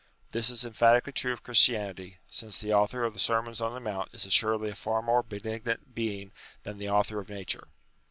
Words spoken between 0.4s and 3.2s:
is emphatically true of Chris tianity; since the Author of the